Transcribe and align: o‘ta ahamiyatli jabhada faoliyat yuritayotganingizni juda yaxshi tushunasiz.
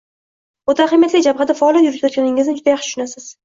o‘ta 0.73 0.87
ahamiyatli 0.89 1.21
jabhada 1.27 1.57
faoliyat 1.61 1.87
yuritayotganingizni 1.91 2.59
juda 2.61 2.77
yaxshi 2.77 2.93
tushunasiz. 2.95 3.33